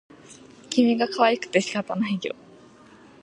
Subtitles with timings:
[0.71, 2.35] 君がかわいくて仕方がないよ